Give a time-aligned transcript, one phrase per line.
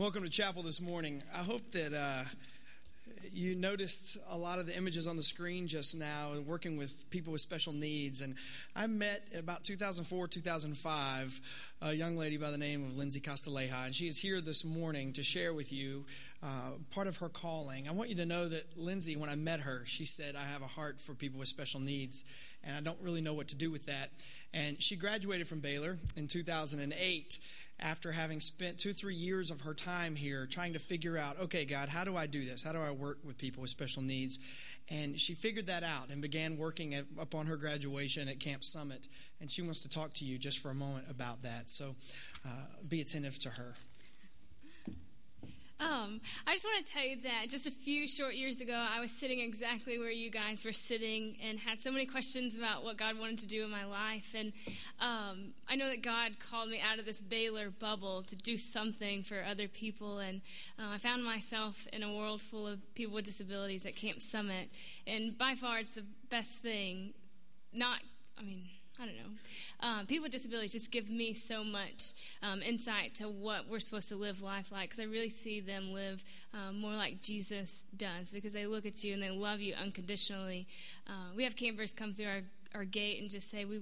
[0.00, 1.22] Welcome to chapel this morning.
[1.34, 2.22] I hope that uh,
[3.34, 7.32] you noticed a lot of the images on the screen just now, working with people
[7.32, 8.22] with special needs.
[8.22, 8.34] And
[8.74, 11.40] I met about 2004, 2005,
[11.82, 15.12] a young lady by the name of Lindsay Castilleja, and she is here this morning
[15.12, 16.06] to share with you
[16.42, 17.86] uh, part of her calling.
[17.86, 20.62] I want you to know that Lindsay, when I met her, she said, I have
[20.62, 22.24] a heart for people with special needs,
[22.64, 24.10] and I don't really know what to do with that.
[24.52, 27.38] And she graduated from Baylor in 2008
[27.82, 31.64] after having spent two, three years of her time here trying to figure out, okay,
[31.64, 32.62] God, how do I do this?
[32.62, 34.38] How do I work with people with special needs?
[34.90, 39.08] And she figured that out and began working at, upon her graduation at Camp Summit.
[39.40, 41.70] And she wants to talk to you just for a moment about that.
[41.70, 41.94] So
[42.46, 43.74] uh, be attentive to her.
[46.46, 49.10] I just want to tell you that just a few short years ago, I was
[49.10, 53.18] sitting exactly where you guys were sitting and had so many questions about what God
[53.18, 54.34] wanted to do in my life.
[54.36, 54.52] And
[55.00, 59.22] um, I know that God called me out of this Baylor bubble to do something
[59.22, 60.18] for other people.
[60.18, 60.40] And
[60.78, 64.68] uh, I found myself in a world full of people with disabilities at Camp Summit.
[65.06, 67.14] And by far, it's the best thing.
[67.72, 68.00] Not,
[68.38, 68.62] I mean,
[69.00, 69.88] I don't know.
[69.88, 72.12] Um, people with disabilities just give me so much
[72.42, 75.94] um, insight to what we're supposed to live life like because I really see them
[75.94, 79.74] live um, more like Jesus does because they look at you and they love you
[79.74, 80.66] unconditionally.
[81.08, 82.40] Uh, we have campers come through our,
[82.74, 83.80] our gate and just say, We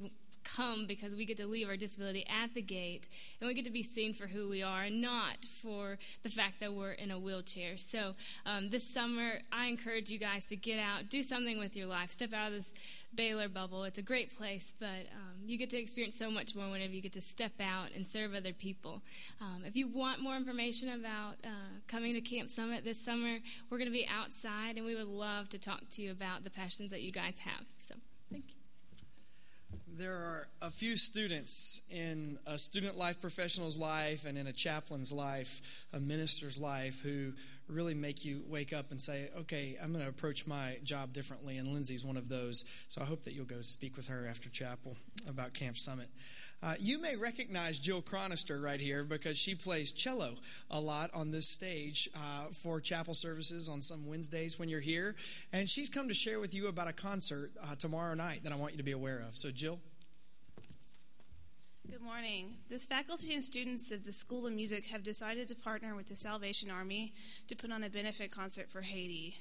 [0.57, 3.09] come because we get to leave our disability at the gate
[3.41, 6.61] and we get to be seen for who we are and not for the fact
[6.61, 7.77] that we're in a wheelchair.
[7.77, 8.15] So,
[8.47, 12.11] um, this summer, I encourage you guys to get out, do something with your life,
[12.11, 12.73] step out of this
[13.15, 13.85] Baylor bubble.
[13.85, 17.03] It's a great place, but um, you get to experience so much more whenever you
[17.03, 19.03] get to step out and serve other people.
[19.41, 23.39] Um, if you want more information about uh, coming to Camp Summit this summer,
[23.71, 26.51] we're going to be outside and we would love to talk to you about the
[26.51, 27.65] passions that you guys have.
[27.79, 27.95] So,
[28.31, 28.58] thank you
[29.99, 35.13] there are a few students in a student life professional's life and in a chaplain's
[35.13, 37.33] life, a minister's life, who
[37.69, 41.59] really make you wake up and say, okay, I'm going to approach my job differently.
[41.59, 42.65] And Lindsay's one of those.
[42.89, 44.97] So I hope that you'll go speak with her after chapel
[45.29, 46.07] about Camp Summit.
[46.63, 50.33] Uh, you may recognize Jill Cronister right here because she plays cello
[50.71, 55.15] a lot on this stage uh, for chapel services on some Wednesdays when you're here.
[55.53, 58.57] And she's come to share with you about a concert uh, tomorrow night that I
[58.57, 59.37] want you to be aware of.
[59.37, 59.79] So, Jill.
[61.91, 62.57] Good morning.
[62.69, 66.17] This faculty and students of the School of Music have decided to partner with the
[66.17, 67.15] Salvation Army
[67.47, 69.39] to put on a benefit concert for Haiti.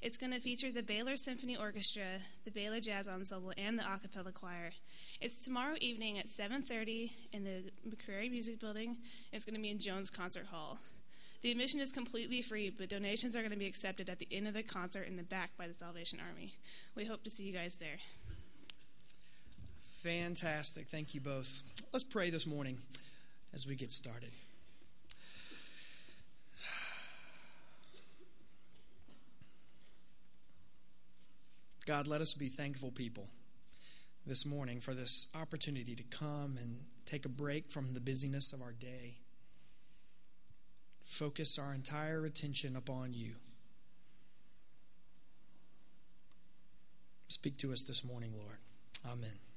[0.00, 3.98] It's going to feature the Baylor Symphony Orchestra, the Baylor Jazz Ensemble, and the a
[3.98, 4.70] cappella choir.
[5.20, 8.96] It's tomorrow evening at 7:30 in the McCrary Music Building.
[9.30, 10.78] It's going to be in Jones Concert Hall.
[11.42, 14.48] The admission is completely free, but donations are going to be accepted at the end
[14.48, 16.54] of the concert in the back by the Salvation Army.
[16.94, 17.98] We hope to see you guys there.
[20.02, 20.86] Fantastic.
[20.86, 21.62] Thank you both.
[21.92, 22.78] Let's pray this morning
[23.52, 24.30] as we get started.
[31.86, 33.26] God, let us be thankful people
[34.24, 38.62] this morning for this opportunity to come and take a break from the busyness of
[38.62, 39.16] our day.
[41.06, 43.32] Focus our entire attention upon you.
[47.26, 48.58] Speak to us this morning, Lord.
[49.12, 49.49] Amen.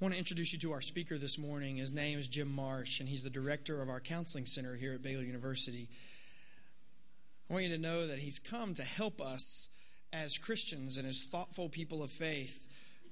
[0.00, 1.76] I want to introduce you to our speaker this morning.
[1.76, 5.02] His name is Jim Marsh, and he's the director of our counseling center here at
[5.02, 5.88] Baylor University.
[7.50, 9.68] I want you to know that he's come to help us
[10.10, 12.66] as Christians and as thoughtful people of faith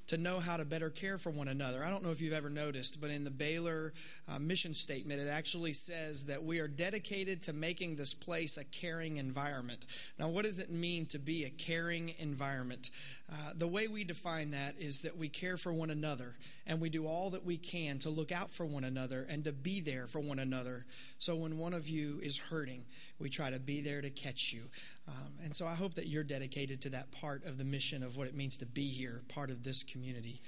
[0.07, 1.85] to know how to better care for one another.
[1.85, 3.93] I don't know if you've ever noticed, but in the Baylor
[4.27, 8.65] uh, mission statement, it actually says that we are dedicated to making this place a
[8.65, 9.85] caring environment.
[10.19, 12.89] Now, what does it mean to be a caring environment?
[13.31, 16.33] Uh, the way we define that is that we care for one another
[16.67, 19.53] and we do all that we can to look out for one another and to
[19.53, 20.87] be there for one another.
[21.19, 22.85] So when one of you is hurting,
[23.19, 24.63] we try to be there to catch you.
[25.07, 28.17] Um, and so I hope that you're dedicated to that part of the mission of
[28.17, 30.41] what it means to be here, part of this community.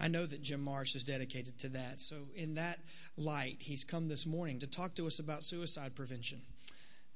[0.00, 2.00] I know that Jim Marsh is dedicated to that.
[2.00, 2.78] So, in that
[3.18, 6.38] light, he's come this morning to talk to us about suicide prevention.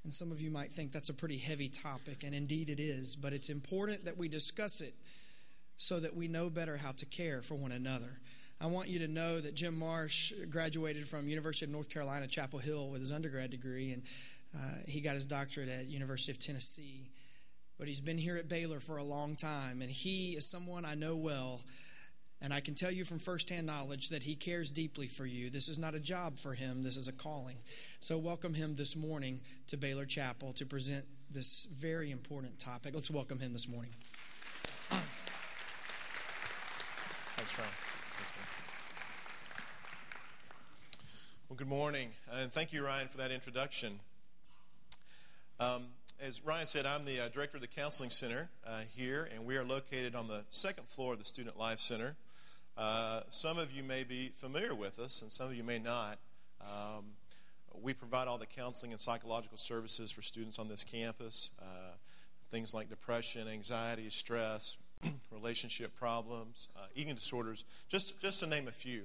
[0.05, 3.17] And some of you might think that's a pretty heavy topic, and indeed it is,
[3.17, 4.93] but it's important that we discuss it
[5.79, 8.11] so that we know better how to care for one another.
[8.61, 12.59] I want you to know that Jim Marsh graduated from University of North Carolina, Chapel
[12.59, 14.03] Hill, with his undergrad degree, and
[14.55, 17.09] uh, he got his doctorate at University of Tennessee,
[17.79, 20.95] but he's been here at Baylor for a long time, and he is someone I
[20.95, 21.61] know well.
[22.45, 25.49] And I can tell you from firsthand knowledge that he cares deeply for you.
[25.49, 27.57] This is not a job for him, this is a calling.
[28.01, 32.95] So, welcome him this morning to Baylor Chapel to present this very important topic.
[32.95, 33.93] Let's welcome him this morning.
[37.37, 37.67] Thanks, Ron.
[41.49, 44.01] Well, good morning, and thank you, Ryan, for that introduction.
[45.59, 45.85] Um,
[46.21, 49.57] as Ryan said, I'm the uh, director of the Counseling Center uh, here, and we
[49.57, 52.17] are located on the second floor of the Student Life Center.
[52.77, 56.19] Uh, some of you may be familiar with us, and some of you may not.
[56.61, 57.05] Um,
[57.83, 61.51] we provide all the counseling and psychological services for students on this campus.
[61.61, 61.95] Uh,
[62.51, 64.77] things like depression, anxiety, stress,
[65.31, 69.05] relationship problems, uh, eating disorders, just, just to name a few.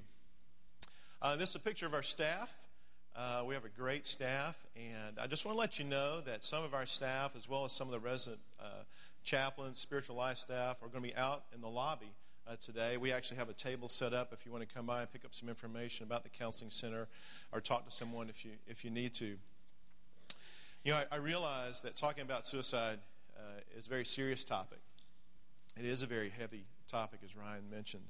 [1.22, 2.68] Uh, this is a picture of our staff.
[3.16, 6.44] Uh, we have a great staff, and I just want to let you know that
[6.44, 8.84] some of our staff, as well as some of the resident uh,
[9.24, 12.14] chaplains, spiritual life staff, are going to be out in the lobby
[12.50, 12.98] uh, today.
[12.98, 15.24] We actually have a table set up if you want to come by and pick
[15.24, 17.08] up some information about the counseling center,
[17.52, 19.38] or talk to someone if you if you need to.
[20.84, 23.00] You know, I, I realize that talking about suicide
[23.38, 24.80] uh, is a very serious topic.
[25.78, 28.06] It is a very heavy topic, as Ryan mentioned.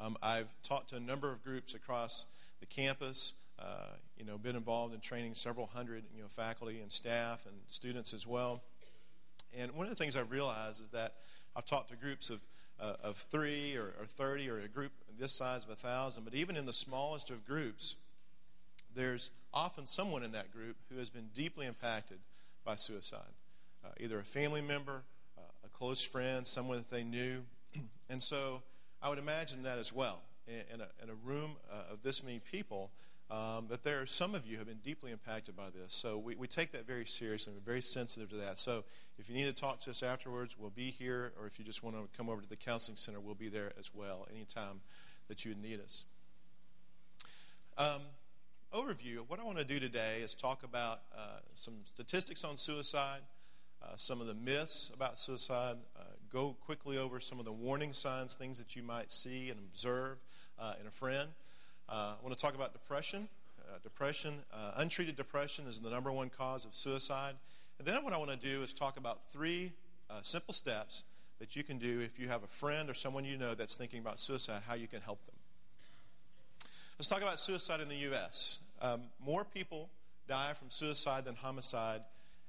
[0.00, 2.26] Um, I've talked to a number of groups across
[2.60, 3.34] the campus.
[3.56, 7.54] Uh, you know, been involved in training several hundred, you know, faculty and staff and
[7.68, 8.62] students as well.
[9.56, 11.14] And one of the things I've realized is that
[11.54, 12.44] I've talked to groups of,
[12.80, 16.34] uh, of three or, or 30 or a group this size of a thousand, but
[16.34, 17.96] even in the smallest of groups,
[18.94, 22.18] there's often someone in that group who has been deeply impacted
[22.64, 23.20] by suicide.
[23.84, 25.02] Uh, either a family member,
[25.38, 27.42] uh, a close friend, someone that they knew.
[28.10, 28.62] and so
[29.02, 30.20] I would imagine that as well.
[30.46, 32.90] In, in, a, in a, room uh, of this many people,
[33.30, 35.94] um, but there are some of you who have been deeply impacted by this.
[35.94, 37.52] So we, we take that very seriously.
[37.54, 38.58] We're very sensitive to that.
[38.58, 38.84] So
[39.18, 41.32] if you need to talk to us afterwards, we'll be here.
[41.40, 43.72] Or if you just want to come over to the counseling center, we'll be there
[43.78, 44.80] as well anytime
[45.28, 46.04] that you need us.
[47.76, 48.02] Um,
[48.72, 53.20] overview what I want to do today is talk about uh, some statistics on suicide,
[53.82, 57.92] uh, some of the myths about suicide, uh, go quickly over some of the warning
[57.92, 60.18] signs, things that you might see and observe
[60.58, 61.28] uh, in a friend.
[61.88, 63.28] Uh, I want to talk about depression.
[63.60, 67.34] Uh, depression, uh, untreated depression, is the number one cause of suicide.
[67.78, 69.72] And then what I want to do is talk about three
[70.10, 71.04] uh, simple steps
[71.38, 74.00] that you can do if you have a friend or someone you know that's thinking
[74.00, 75.34] about suicide, how you can help them.
[76.98, 78.60] Let's talk about suicide in the U.S.
[78.80, 79.90] Um, more people
[80.28, 82.02] die from suicide than homicide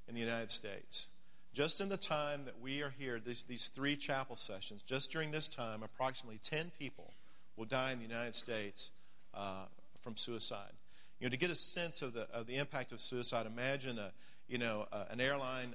[0.08, 1.08] in the United States.
[1.54, 5.32] Just in the time that we are here, these, these three chapel sessions, just during
[5.32, 7.14] this time, approximately 10 people
[7.56, 8.92] will die in the United States
[9.36, 9.66] uh,
[10.00, 10.72] from suicide.
[11.20, 14.12] You know, to get a sense of the, of the impact of suicide, imagine a,
[14.48, 15.74] you know, an airline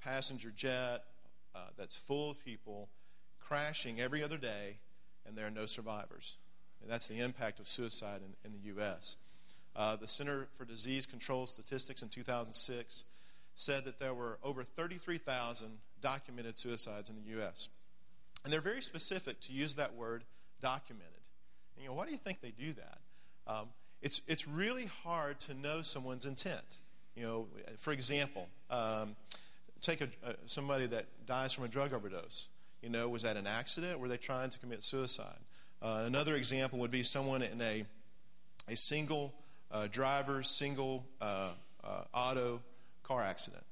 [0.00, 1.04] passenger jet
[1.54, 2.88] uh, that's full of people
[3.38, 4.78] crashing every other day,
[5.26, 6.36] and there are no survivors.
[6.82, 9.16] And that's the impact of suicide in, in the U.S.
[9.76, 13.04] Uh, the Center for Disease Control Statistics in 2006
[13.54, 15.68] said that there were over 33,000
[16.00, 17.68] documented suicides in the U.S.
[18.44, 20.24] And they're very specific to use that word
[20.62, 21.19] documented.
[21.80, 22.98] You know, why do you think they do that?
[23.46, 23.68] Um,
[24.02, 26.78] it's, it's really hard to know someone's intent.
[27.16, 27.46] You know,
[27.78, 29.16] for example, um,
[29.80, 32.48] take a, uh, somebody that dies from a drug overdose.
[32.82, 33.98] You know, was that an accident?
[33.98, 35.38] Were they trying to commit suicide?
[35.82, 37.84] Uh, another example would be someone in a,
[38.68, 39.34] a single
[39.70, 41.50] uh, driver, single uh,
[41.84, 42.60] uh, auto
[43.02, 43.64] car accident.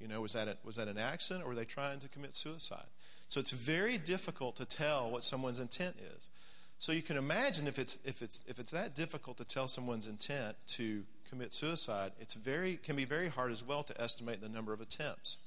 [0.00, 2.34] You know, was that, a, was that an accident or were they trying to commit
[2.34, 2.86] suicide?
[3.28, 6.30] So it's very difficult to tell what someone's intent is.
[6.78, 10.06] So you can imagine if it's, if it's, if it's that difficult to tell someone's
[10.06, 14.48] intent to commit suicide, it's very, can be very hard as well to estimate the
[14.48, 15.38] number of attempts.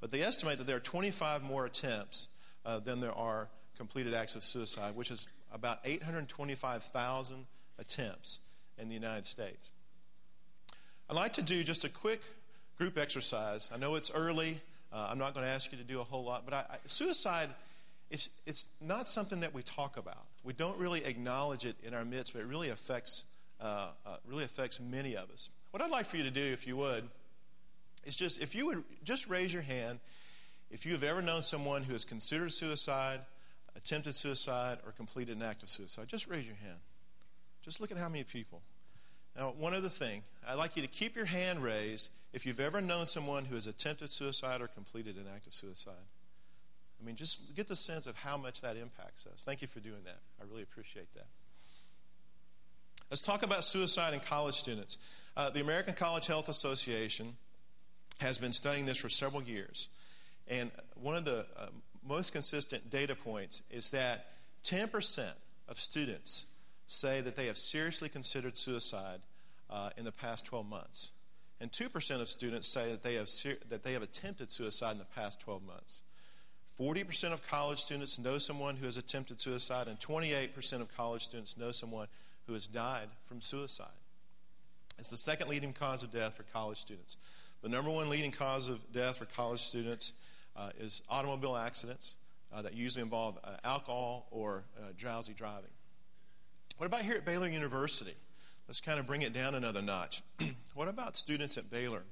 [0.00, 2.28] But they estimate that there are 25 more attempts
[2.66, 7.46] uh, than there are completed acts of suicide, which is about 825,000
[7.78, 8.40] attempts
[8.78, 9.70] in the United States.
[11.08, 12.20] I'd like to do just a quick
[12.76, 13.70] group exercise.
[13.72, 14.58] I know it's early.
[14.92, 16.76] Uh, I'm not going to ask you to do a whole lot, but I, I,
[16.86, 17.48] suicide
[18.10, 20.26] it's, it's not something that we talk about.
[20.44, 23.24] We don't really acknowledge it in our midst, but it really affects,
[23.60, 25.50] uh, uh, really affects many of us.
[25.70, 27.08] What I'd like for you to do, if you would,
[28.04, 29.98] is just if you would just raise your hand
[30.70, 33.20] if you have ever known someone who has considered suicide,
[33.76, 36.08] attempted suicide, or completed an act of suicide.
[36.08, 36.78] Just raise your hand.
[37.62, 38.60] Just look at how many people.
[39.36, 42.80] Now, one other thing, I'd like you to keep your hand raised if you've ever
[42.80, 45.94] known someone who has attempted suicide or completed an act of suicide.
[47.00, 49.44] I mean, just get the sense of how much that impacts us.
[49.44, 50.18] Thank you for doing that.
[50.40, 51.26] I really appreciate that.
[53.10, 54.98] Let's talk about suicide in college students.
[55.36, 57.36] Uh, the American College Health Association
[58.20, 59.88] has been studying this for several years.
[60.48, 61.66] And one of the uh,
[62.06, 64.26] most consistent data points is that
[64.64, 65.30] 10%
[65.68, 66.52] of students
[66.86, 69.20] say that they have seriously considered suicide
[69.70, 71.12] uh, in the past 12 months.
[71.60, 74.98] And 2% of students say that they, have ser- that they have attempted suicide in
[74.98, 76.02] the past 12 months.
[76.78, 81.56] 40% of college students know someone who has attempted suicide, and 28% of college students
[81.56, 82.08] know someone
[82.46, 83.86] who has died from suicide.
[84.98, 87.16] It's the second leading cause of death for college students.
[87.62, 90.12] The number one leading cause of death for college students
[90.56, 92.16] uh, is automobile accidents
[92.52, 95.70] uh, that usually involve uh, alcohol or uh, drowsy driving.
[96.78, 98.14] What about here at Baylor University?
[98.68, 100.22] Let's kind of bring it down another notch.
[100.74, 102.02] what about students at Baylor?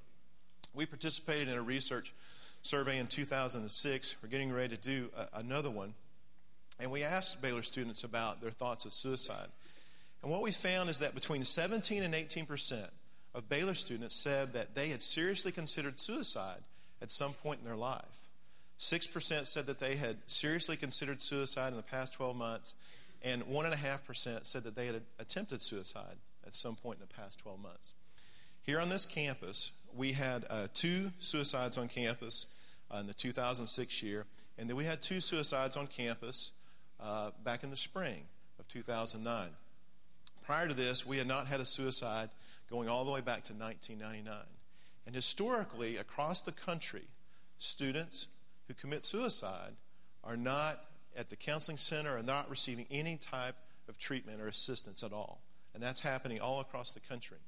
[0.75, 2.15] We participated in a research
[2.63, 4.17] survey in 2006.
[4.23, 5.95] We're getting ready to do a, another one.
[6.81, 9.49] And we asked Baylor students about their thoughts of suicide.
[10.23, 12.91] And what we found is that between 17 and 18 percent
[13.35, 16.61] of Baylor students said that they had seriously considered suicide
[17.01, 18.29] at some point in their life.
[18.79, 22.75] 6% said that they had seriously considered suicide in the past 12 months,
[23.23, 27.63] and 1.5% said that they had attempted suicide at some point in the past 12
[27.63, 27.95] months.
[28.65, 32.47] Here on this campus, we had uh, two suicides on campus
[32.93, 34.27] uh, in the 2006 year,
[34.59, 36.53] and then we had two suicides on campus
[37.01, 38.25] uh, back in the spring
[38.59, 39.49] of 2009.
[40.43, 42.31] Prior to this, we had not had a suicide
[42.71, 44.35] going all the way back to 1999.
[45.07, 47.05] And historically, across the country,
[47.59, 48.29] students
[48.67, 49.75] who commit suicide
[50.25, 50.79] are not
[51.17, 53.57] at the counseling center are not receiving any type
[53.89, 55.41] of treatment or assistance at all.
[55.75, 57.39] And that's happening all across the country.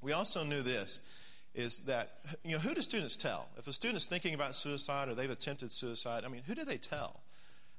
[0.00, 1.00] We also knew this
[1.54, 3.48] is that, you know, who do students tell?
[3.56, 6.76] If a student's thinking about suicide or they've attempted suicide, I mean, who do they
[6.76, 7.20] tell?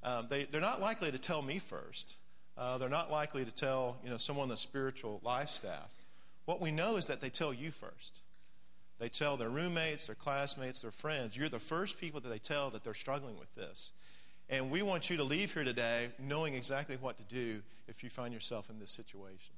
[0.03, 2.17] Um, they, they're not likely to tell me first.
[2.57, 5.95] Uh, they're not likely to tell, you know, someone on the spiritual life staff.
[6.45, 8.21] What we know is that they tell you first.
[8.97, 11.37] They tell their roommates, their classmates, their friends.
[11.37, 13.93] You're the first people that they tell that they're struggling with this.
[14.49, 18.09] And we want you to leave here today knowing exactly what to do if you
[18.09, 19.53] find yourself in this situation.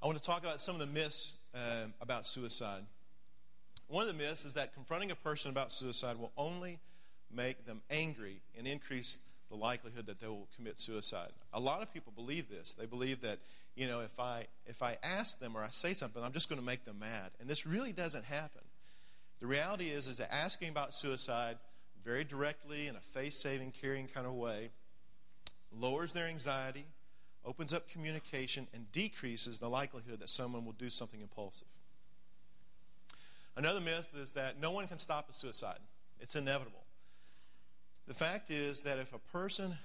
[0.00, 2.82] I want to talk about some of the myths uh, about suicide.
[3.88, 6.78] One of the myths is that confronting a person about suicide will only
[7.34, 9.18] make them angry and increase
[9.50, 11.30] the likelihood that they will commit suicide.
[11.52, 12.74] A lot of people believe this.
[12.74, 13.38] They believe that,
[13.74, 16.60] you know, if I if I ask them or I say something, I'm just going
[16.60, 17.30] to make them mad.
[17.40, 18.62] And this really doesn't happen.
[19.40, 21.56] The reality is is that asking about suicide
[22.04, 24.70] very directly in a face-saving, caring kind of way
[25.72, 26.84] lowers their anxiety,
[27.48, 31.66] opens up communication, and decreases the likelihood that someone will do something impulsive.
[33.56, 35.78] Another myth is that no one can stop a suicide,
[36.20, 36.84] it's inevitable.
[38.06, 39.78] The fact is that if a person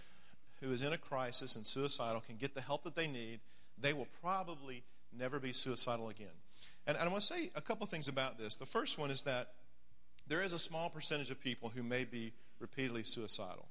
[0.61, 3.39] who is in a crisis and suicidal can get the help that they need,
[3.79, 4.83] they will probably
[5.17, 6.27] never be suicidal again.
[6.85, 8.57] And, I want to say a couple things about this.
[8.57, 9.49] The first one is that
[10.27, 13.67] there is a small percentage of people who may be repeatedly suicidal,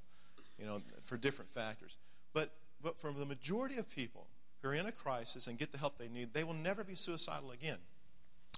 [0.59, 1.97] you know, for different factors.
[2.33, 2.51] But
[2.83, 4.27] but for the majority of people
[4.63, 6.95] who are in a crisis and get the help they need, they will never be
[6.95, 7.79] suicidal again.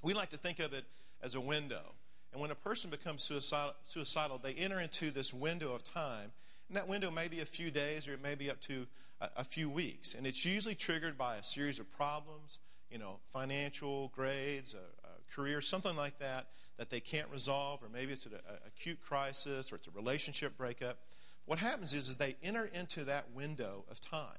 [0.02, 0.85] We like to think of it
[1.23, 1.95] as a window.
[2.33, 6.33] And when a person becomes suicidal, they enter into this window of time.
[6.69, 8.87] And that window may be a few days or it may be up to
[9.21, 10.14] a, a few weeks.
[10.14, 12.59] And it's usually triggered by a series of problems,
[12.90, 17.83] you know, financial, grades, a, a career, something like that, that they can't resolve.
[17.83, 18.33] Or maybe it's an
[18.66, 20.99] acute crisis or it's a relationship breakup.
[21.47, 24.39] What happens is, is they enter into that window of time.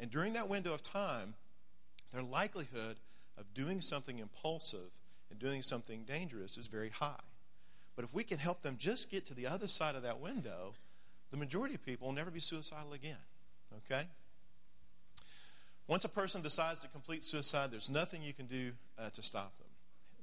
[0.00, 1.34] And during that window of time,
[2.12, 2.96] their likelihood
[3.38, 4.90] of doing something impulsive
[5.30, 7.20] and doing something dangerous is very high.
[7.96, 10.74] But if we can help them just get to the other side of that window,
[11.30, 13.16] the majority of people will never be suicidal again.
[13.78, 14.02] Okay?
[15.86, 19.56] Once a person decides to complete suicide, there's nothing you can do uh, to stop
[19.56, 19.66] them.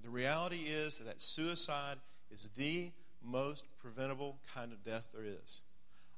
[0.04, 1.98] The reality is that suicide
[2.32, 2.92] is the
[3.24, 5.62] most preventable kind of death there is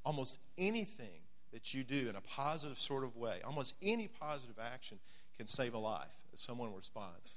[0.06, 4.98] almost anything that you do in a positive sort of way, almost any positive action
[5.38, 7.34] can save a life if someone responds.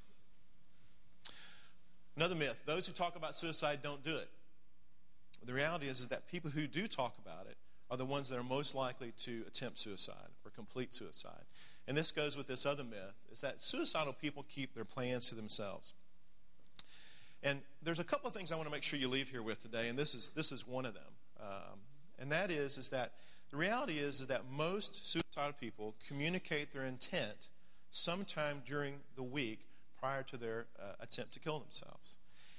[2.17, 4.29] Another myth those who talk about suicide don't do it.
[5.45, 7.57] The reality is, is that people who do talk about it
[7.91, 11.45] are the ones that are most likely to attempt suicide or complete suicide.
[11.87, 15.35] And this goes with this other myth is that suicidal people keep their plans to
[15.35, 15.95] themselves.
[17.43, 19.61] And there's a couple of things I want to make sure you leave here with
[19.63, 21.03] today, and this is, this is one of them.
[21.41, 21.79] Um,
[22.19, 23.13] and that is, is that
[23.51, 27.49] the reality is, is that most suicidal people communicate their intent
[27.91, 29.61] sometime during the week
[29.99, 32.17] prior to their uh, attempt to kill themselves.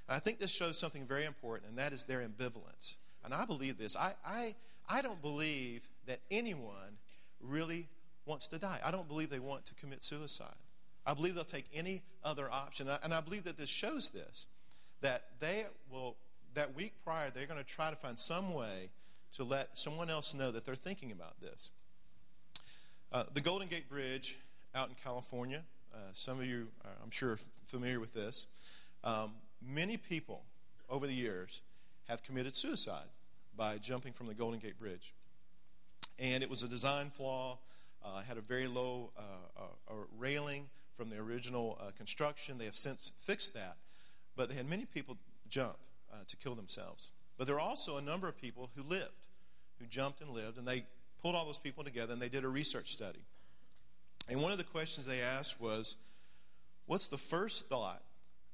[0.07, 2.95] And I think this shows something very important, and that is their ambivalence.
[3.23, 3.95] And I believe this.
[3.95, 4.55] I, I,
[4.89, 6.97] I don't believe that anyone
[7.41, 7.87] really
[8.25, 8.79] wants to die.
[8.85, 10.55] I don't believe they want to commit suicide.
[11.05, 12.87] I believe they'll take any other option.
[13.03, 14.47] And I believe that this shows this
[15.01, 16.15] that they will,
[16.55, 18.89] that week prior, they're going to try to find some way
[19.33, 21.71] to let someone else know that they're thinking about this.
[23.11, 24.37] Uh, the Golden Gate Bridge
[24.75, 28.47] out in California, uh, some of you, are, I'm sure, are familiar with this.
[29.03, 29.31] Um,
[29.61, 30.43] many people
[30.89, 31.61] over the years
[32.07, 33.07] have committed suicide
[33.55, 35.13] by jumping from the Golden Gate Bridge.
[36.19, 37.57] And it was a design flaw,
[38.03, 39.21] uh, had a very low uh,
[39.59, 42.57] uh, railing from the original uh, construction.
[42.57, 43.77] They have since fixed that.
[44.35, 45.17] but they had many people
[45.49, 45.77] jump
[46.11, 47.11] uh, to kill themselves.
[47.37, 49.27] But there were also a number of people who lived,
[49.79, 50.83] who jumped and lived, and they
[51.21, 53.25] pulled all those people together and they did a research study.
[54.29, 55.95] And one of the questions they asked was,
[56.85, 58.01] What's the first thought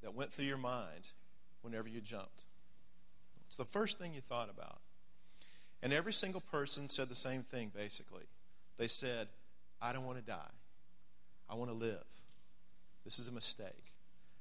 [0.02, 1.08] that went through your mind
[1.62, 2.46] whenever you jumped?
[3.46, 4.78] What's the first thing you thought about?
[5.82, 8.24] And every single person said the same thing, basically.
[8.76, 9.28] They said,
[9.80, 10.50] I don't want to die.
[11.48, 12.04] I want to live.
[13.04, 13.93] This is a mistake.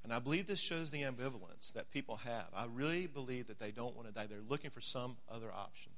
[0.03, 2.47] And I believe this shows the ambivalence that people have.
[2.55, 4.25] I really believe that they don't want to die.
[4.25, 5.93] They're looking for some other option.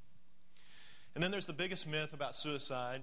[1.16, 3.02] And then there's the biggest myth about suicide,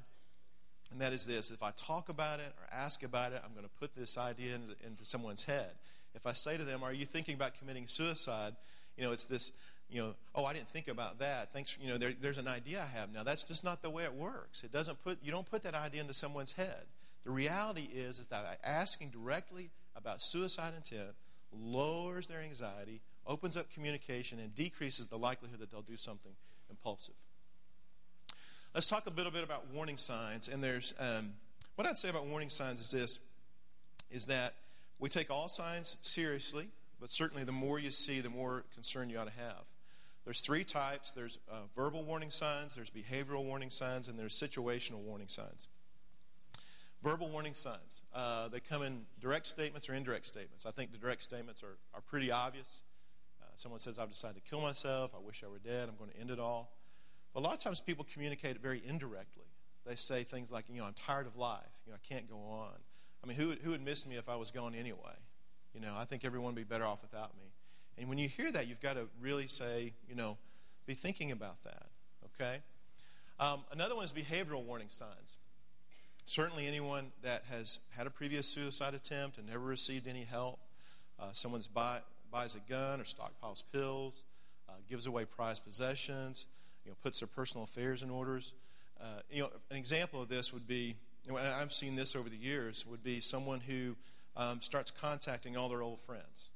[0.93, 3.65] and that is this if I talk about it or ask about it, I'm going
[3.65, 5.71] to put this idea into, into someone's head.
[6.15, 8.55] If I say to them, Are you thinking about committing suicide?
[8.99, 9.53] You know, it's this,
[9.89, 11.53] you know, oh, I didn't think about that.
[11.55, 13.23] Thanks, you know, there, there's an idea I have now.
[13.23, 14.63] That's just not the way it works.
[14.63, 16.85] It doesn't put, you don't put that idea into someone's head.
[17.25, 21.15] The reality is, is that asking directly about suicide intent
[21.53, 26.33] lowers their anxiety, opens up communication, and decreases the likelihood that they'll do something
[26.71, 27.15] impulsive.
[28.75, 30.49] Let's talk a little bit about warning signs.
[30.49, 31.35] And there's um,
[31.77, 33.19] what I'd say about warning signs is this:
[34.11, 34.55] is that
[34.99, 36.69] we take all signs seriously,
[37.01, 39.65] but certainly the more you see, the more concern you ought to have.
[40.25, 41.11] There's three types.
[41.11, 45.69] There's uh, verbal warning signs, there's behavioral warning signs, and there's situational warning signs.
[47.03, 48.05] Verbal warning signs.
[48.15, 50.67] Uh, they come in direct statements or indirect statements.
[50.67, 52.83] I think the direct statements are, are pretty obvious.
[53.41, 55.13] Uh, someone says, I've decided to kill myself.
[55.15, 55.89] I wish I were dead.
[55.89, 56.73] I'm going to end it all.
[57.35, 59.47] But a lot of times people communicate it very indirectly.
[59.85, 61.81] They say things like, you know, I'm tired of life.
[61.85, 62.79] You know, I can't go on.
[63.25, 65.17] I mean, who, who would miss me if I was gone anyway?
[65.75, 67.53] You know, I think everyone would be better off without me.
[67.99, 70.39] And when you hear that, you've got to really say, you know,
[70.87, 71.87] be thinking about that,
[72.27, 72.61] okay?
[73.39, 75.39] Um, another one is behavioral warning signs.
[76.33, 80.59] Certainly, anyone that has had a previous suicide attempt and never received any help,
[81.21, 81.99] uh, someone buy,
[82.31, 84.25] buys a gun or stockpiles pills,
[84.67, 86.47] uh, gives away prized possessions,
[86.87, 88.55] you know, puts their personal affairs in orders.
[88.99, 90.97] Uh, you know, an example of this would be,
[91.31, 93.95] know, I've seen this over the years, would be someone who
[94.35, 96.49] um, starts contacting all their old friends,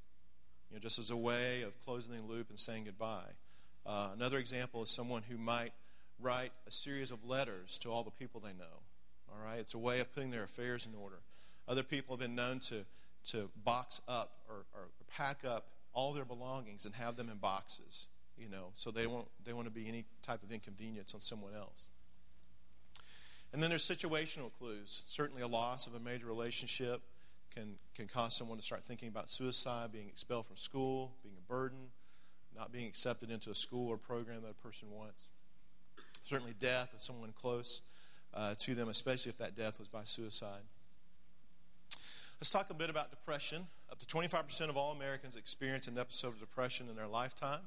[0.71, 3.29] you know, just as a way of closing the loop and saying goodbye.
[3.85, 5.71] Uh, another example is someone who might
[6.19, 8.86] write a series of letters to all the people they know.
[9.37, 11.17] All right, it's a way of putting their affairs in order.
[11.67, 12.85] Other people have been known to
[13.31, 18.07] to box up or, or pack up all their belongings and have them in boxes
[18.37, 21.53] you know, so they won't they want to be any type of inconvenience on someone
[21.55, 21.87] else.
[23.53, 25.03] And then there's situational clues.
[25.07, 27.01] Certainly, a loss of a major relationship
[27.53, 31.51] can can cause someone to start thinking about suicide, being expelled from school, being a
[31.51, 31.89] burden,
[32.55, 35.27] not being accepted into a school or program that a person wants.
[36.23, 37.81] Certainly, death of someone close
[38.33, 40.61] uh, to them, especially if that death was by suicide.
[42.39, 43.65] Let's talk a bit about depression.
[43.91, 47.61] Up to 25% of all Americans experience an episode of depression in their lifetime.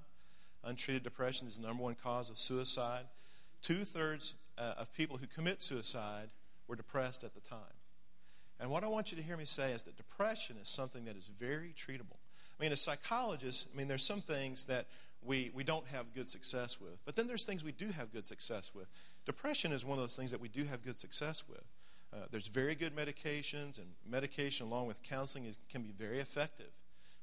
[0.62, 3.04] Untreated depression is the number one cause of suicide.
[3.62, 6.28] Two thirds uh, of people who commit suicide
[6.68, 7.58] were depressed at the time.
[8.60, 11.16] And what I want you to hear me say is that depression is something that
[11.16, 12.18] is very treatable.
[12.58, 14.86] I mean, as psychologists, I mean, there's some things that
[15.24, 18.26] we, we don't have good success with, but then there's things we do have good
[18.26, 18.86] success with.
[19.26, 21.64] Depression is one of those things that we do have good success with.
[22.12, 26.72] Uh, there's very good medications, and medication along with counseling is, can be very effective.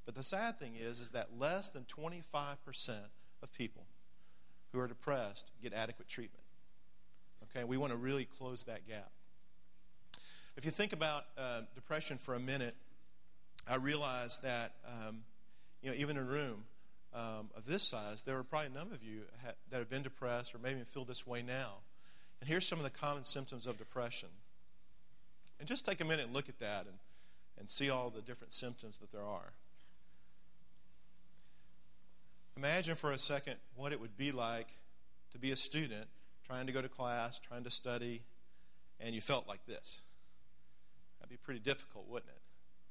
[0.05, 2.91] But the sad thing is, is that less than 25%
[3.43, 3.83] of people
[4.71, 6.43] who are depressed get adequate treatment.
[7.43, 9.11] Okay, we want to really close that gap.
[10.55, 12.75] If you think about uh, depression for a minute,
[13.69, 15.19] I realize that um,
[15.81, 16.63] you know even in a room
[17.13, 20.03] um, of this size, there are probably a number of you ha- that have been
[20.03, 21.75] depressed or maybe feel this way now.
[22.39, 24.29] And here's some of the common symptoms of depression.
[25.59, 26.95] And just take a minute and look at that and,
[27.57, 29.53] and see all the different symptoms that there are.
[32.55, 34.67] Imagine for a second what it would be like
[35.31, 36.07] to be a student
[36.45, 38.21] trying to go to class, trying to study,
[38.99, 40.01] and you felt like this.
[41.19, 42.41] That'd be pretty difficult, wouldn't it?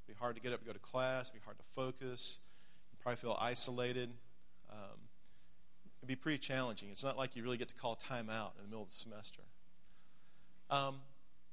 [0.05, 2.39] It'd be hard to get up and go to class, it'd be hard to focus,
[2.93, 4.11] you'd probably feel isolated.
[4.71, 4.99] Um,
[5.99, 6.89] it'd be pretty challenging.
[6.91, 8.95] It's not like you really get to call time out in the middle of the
[8.95, 9.43] semester.
[10.71, 10.97] Um,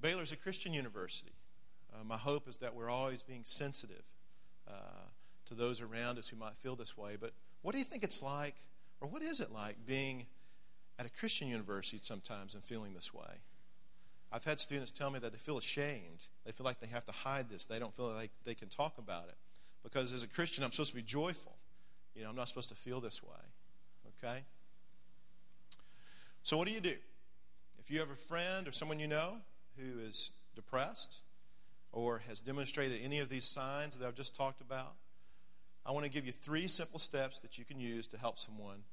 [0.01, 1.33] Baylor's a Christian university.
[1.93, 4.09] Uh, my hope is that we're always being sensitive
[4.67, 5.07] uh,
[5.45, 8.21] to those around us who might feel this way, but what do you think it's
[8.21, 8.55] like,
[8.99, 10.25] or what is it like being
[10.99, 13.41] at a Christian university sometimes and feeling this way?
[14.31, 16.27] I've had students tell me that they feel ashamed.
[16.43, 17.65] They feel like they have to hide this.
[17.65, 19.35] They don't feel like they can talk about it.
[19.83, 21.55] Because as a Christian, I'm supposed to be joyful.
[22.15, 23.29] You know, I'm not supposed to feel this way.
[24.23, 24.43] Okay?
[26.43, 26.93] So, what do you do?
[27.79, 29.37] If you have a friend or someone you know
[29.77, 31.21] who is depressed
[31.91, 34.93] or has demonstrated any of these signs that I've just talked about,
[35.85, 38.83] I want to give you three simple steps that you can use to help someone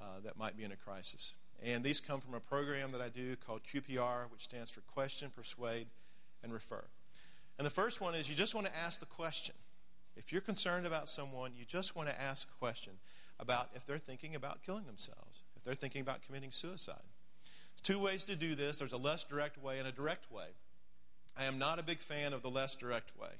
[0.00, 1.34] uh, that might be in a crisis.
[1.62, 5.30] And these come from a program that I do called QPR, which stands for Question,
[5.34, 5.86] Persuade,
[6.42, 6.84] and Refer.
[7.58, 9.54] And the first one is you just want to ask the question.
[10.16, 12.94] If you're concerned about someone, you just want to ask a question
[13.40, 17.02] about if they're thinking about killing themselves, if they're thinking about committing suicide.
[17.72, 20.46] There's two ways to do this there's a less direct way and a direct way.
[21.38, 23.30] I am not a big fan of the less direct way.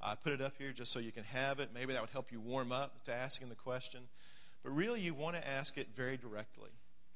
[0.00, 1.70] I put it up here just so you can have it.
[1.74, 4.00] Maybe that would help you warm up to asking the question.
[4.62, 6.70] But really, you want to ask it very directly.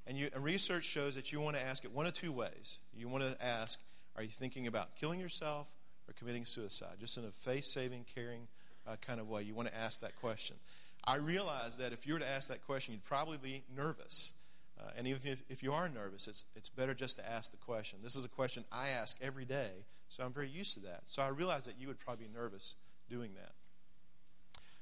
[0.06, 2.78] And, you, and research shows that you want to ask it one of two ways.
[2.94, 3.78] You want to ask,
[4.16, 5.74] are you thinking about killing yourself
[6.08, 6.96] or committing suicide?
[6.98, 8.48] Just in a faith saving, caring
[8.86, 9.42] uh, kind of way.
[9.42, 10.56] You want to ask that question.
[11.04, 14.32] I realize that if you were to ask that question, you'd probably be nervous.
[14.78, 17.56] Uh, and even if, if you are nervous, it's, it's better just to ask the
[17.56, 17.98] question.
[18.02, 19.70] This is a question I ask every day,
[20.08, 21.02] so I'm very used to that.
[21.06, 22.76] So I realize that you would probably be nervous
[23.10, 23.52] doing that.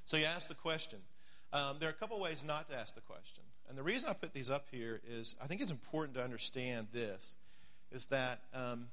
[0.04, 0.98] So you ask the question.
[1.52, 3.44] Um, there are a couple ways not to ask the question.
[3.68, 6.88] And the reason I put these up here is I think it's important to understand
[6.92, 7.36] this
[7.90, 8.88] is that um,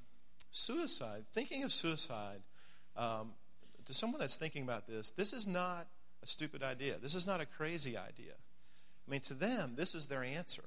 [0.50, 2.40] suicide, thinking of suicide,
[2.96, 3.32] um,
[3.84, 5.86] to someone that's thinking about this, this is not
[6.24, 6.94] a stupid idea.
[7.00, 8.32] This is not a crazy idea.
[9.06, 10.64] I mean, to them, this is their answer.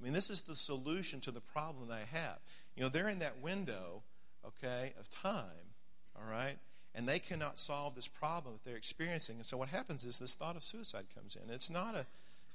[0.00, 2.38] I mean, this is the solution to the problem they have.
[2.76, 4.02] You know, they're in that window,
[4.44, 5.74] okay, of time,
[6.16, 6.56] all right,
[6.94, 9.36] and they cannot solve this problem that they're experiencing.
[9.36, 11.52] And so what happens is this thought of suicide comes in.
[11.54, 12.06] It's not a,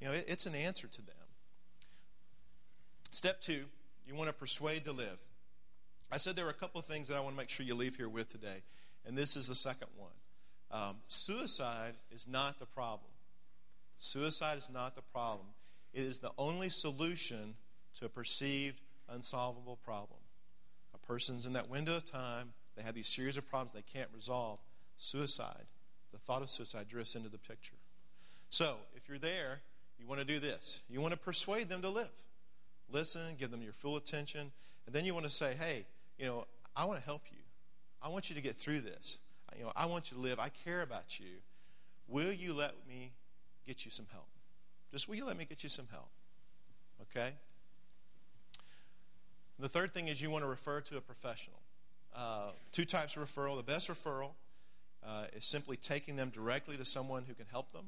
[0.01, 1.15] you know, it, it's an answer to them.
[3.11, 3.65] Step two,
[4.05, 5.21] you want to persuade to live.
[6.11, 7.75] I said there are a couple of things that I want to make sure you
[7.75, 8.63] leave here with today,
[9.05, 10.11] and this is the second one.
[10.75, 13.11] Um, suicide is not the problem.
[13.97, 15.47] Suicide is not the problem.
[15.93, 17.55] It is the only solution
[17.97, 20.19] to a perceived unsolvable problem.
[20.93, 24.09] A person's in that window of time, they have these series of problems they can't
[24.13, 24.59] resolve.
[24.97, 25.63] Suicide,
[26.11, 27.75] the thought of suicide drifts into the picture.
[28.49, 29.61] So, if you're there,
[29.97, 30.81] you want to do this.
[30.89, 32.19] You want to persuade them to live.
[32.91, 34.51] Listen, give them your full attention,
[34.85, 35.85] and then you want to say, hey,
[36.19, 37.37] you know, I want to help you.
[38.01, 39.19] I want you to get through this.
[39.57, 40.39] You know, I want you to live.
[40.39, 41.41] I care about you.
[42.07, 43.13] Will you let me
[43.67, 44.27] get you some help?
[44.91, 46.09] Just will you let me get you some help?
[47.01, 47.31] Okay?
[49.59, 51.59] The third thing is you want to refer to a professional.
[52.15, 53.57] Uh, two types of referral.
[53.57, 54.31] The best referral
[55.05, 57.85] uh, is simply taking them directly to someone who can help them.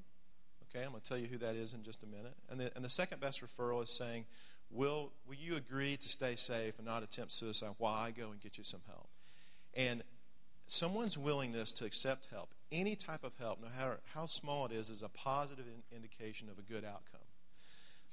[0.70, 2.36] Okay, I'm going to tell you who that is in just a minute.
[2.50, 4.26] And the, and the second best referral is saying,
[4.70, 8.42] will, will you agree to stay safe and not attempt suicide while I go and
[8.42, 9.08] get you some help?
[9.76, 10.04] And
[10.68, 14.90] someone's willingness to accept help, any type of help, no matter how small it is,
[14.90, 17.22] is a positive indication of a good outcome.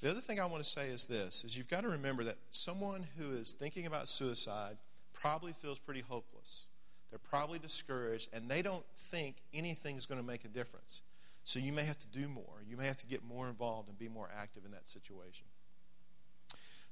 [0.01, 2.37] The other thing I want to say is this is you've got to remember that
[2.51, 4.77] someone who is thinking about suicide
[5.13, 6.67] probably feels pretty hopeless.
[7.11, 11.03] They're probably discouraged and they don't think anything's going to make a difference.
[11.45, 12.63] So you may have to do more.
[12.69, 15.47] You may have to get more involved and be more active in that situation.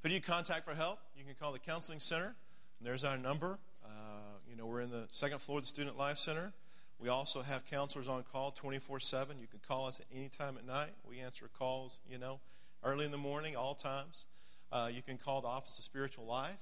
[0.02, 0.98] Who do you contact for help?
[1.16, 2.34] You can call the counseling center.
[2.80, 3.58] there's our number.
[3.84, 6.52] Uh, You know, we're in the second floor of the Student Life Center.
[7.00, 9.38] We also have counselors on call 24 7.
[9.40, 10.90] You can call us at any time at night.
[11.08, 12.38] We answer calls, you know,
[12.84, 14.26] early in the morning, all times.
[14.70, 16.58] Uh, you can call the Office of Spiritual Life.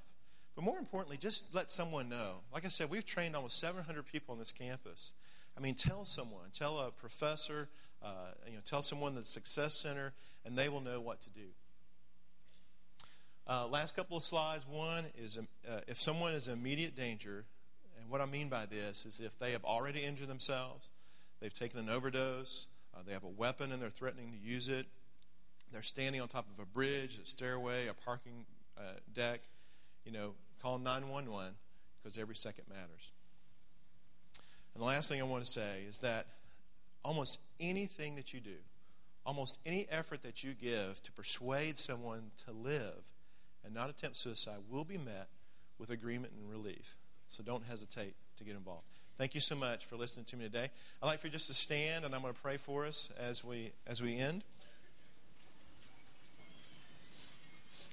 [0.55, 2.43] But more importantly, just let someone know.
[2.55, 5.13] Like I said, we've trained almost 700 people on this campus.
[5.59, 7.69] I mean, tell someone, tell a professor,
[8.05, 10.13] uh, you know, tell someone the Success Center,
[10.47, 11.49] and they will know what to do.
[13.49, 14.65] Uh, last couple of slides.
[14.65, 17.47] One is um, uh, if someone is in immediate danger,
[18.11, 20.91] what I mean by this is if they have already injured themselves,
[21.41, 24.87] they've taken an overdose, uh, they have a weapon and they're threatening to use it,
[25.73, 28.45] they're standing on top of a bridge, a stairway, a parking
[28.77, 28.83] uh,
[29.15, 29.41] deck,
[30.05, 31.55] you know, call 911
[31.99, 33.13] because every second matters.
[34.75, 36.27] And the last thing I want to say is that
[37.05, 38.57] almost anything that you do,
[39.25, 43.13] almost any effort that you give to persuade someone to live
[43.65, 45.29] and not attempt suicide will be met
[45.79, 46.97] with agreement and relief.
[47.31, 48.83] So don't hesitate to get involved.
[49.15, 50.69] Thank you so much for listening to me today.
[51.01, 53.45] I'd like for you just to stand, and I'm going to pray for us as
[53.45, 54.43] we as we end.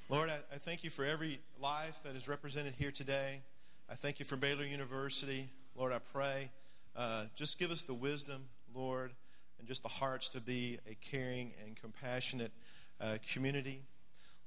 [0.10, 3.42] Lord, I, I thank you for every life that is represented here today.
[3.88, 5.50] I thank you for Baylor University.
[5.76, 6.50] Lord, I pray,
[6.96, 9.12] uh, just give us the wisdom, Lord,
[9.60, 12.52] and just the hearts to be a caring and compassionate
[13.00, 13.84] uh, community.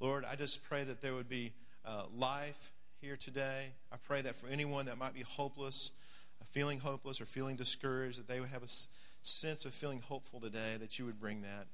[0.01, 1.53] Lord, I just pray that there would be
[1.87, 3.73] uh, life here today.
[3.91, 5.93] I pray that for anyone that might be hopeless,
[6.41, 8.69] uh, feeling hopeless, or feeling discouraged, that they would have a
[9.23, 11.67] sense of feeling hopeful today, that you would bring that.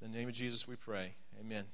[0.00, 1.14] In the name of Jesus, we pray.
[1.40, 1.64] Amen.